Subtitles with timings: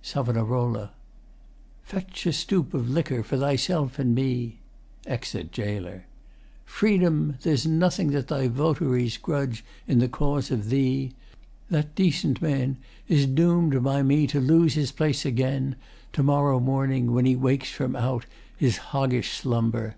[0.00, 0.88] SAV.
[1.82, 4.60] Fetch A stoup o' liquor for thyself and me.
[5.08, 6.06] [Exit GAOLER.]
[6.64, 7.36] Freedom!
[7.42, 11.14] there's nothing that thy votaries Grudge in the cause of thee.
[11.68, 12.76] That decent man
[13.08, 15.74] Is doom'd by me to lose his place again
[16.12, 18.24] To morrow morning when he wakes from out
[18.56, 19.96] His hoggish slumber.